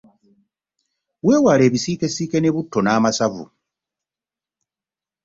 Weewale 1.25 1.63
ebisiikesiike 1.69 2.37
ne 2.41 2.49
butto 2.55 2.79
n'amasavu. 2.81 3.45